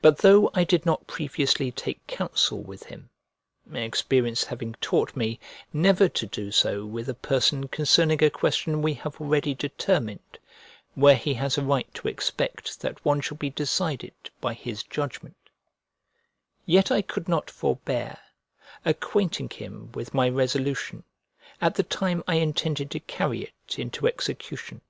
But 0.00 0.16
though 0.20 0.50
I 0.54 0.64
did 0.64 0.86
not 0.86 1.06
previously 1.06 1.70
take 1.70 2.06
counsel 2.06 2.62
with 2.62 2.84
him 2.84 3.10
(experience 3.70 4.44
having 4.44 4.72
taught 4.80 5.14
me, 5.16 5.38
never 5.70 6.08
to 6.08 6.24
do 6.24 6.50
so 6.50 6.86
with 6.86 7.10
a 7.10 7.14
person 7.14 7.68
concerning 7.68 8.24
a 8.24 8.30
question 8.30 8.80
we 8.80 8.94
have 8.94 9.20
already 9.20 9.54
determined, 9.54 10.38
where 10.94 11.16
he 11.16 11.34
has 11.34 11.58
a 11.58 11.62
right 11.62 11.92
to 11.92 12.08
expect 12.08 12.80
that 12.80 13.04
one 13.04 13.20
shall 13.20 13.36
be 13.36 13.50
decided 13.50 14.14
by 14.40 14.54
his 14.54 14.82
judgment), 14.82 15.36
yet 16.64 16.90
I 16.90 17.02
could 17.02 17.28
not 17.28 17.50
forbear 17.50 18.18
acquainting 18.82 19.50
him 19.50 19.92
with 19.92 20.14
my 20.14 20.26
resolution 20.30 21.04
at 21.60 21.74
the 21.74 21.82
time 21.82 22.24
I 22.26 22.36
intended 22.36 22.90
to 22.92 22.98
carry 23.00 23.42
it 23.52 23.78
into 23.78 24.06
execution. 24.06 24.80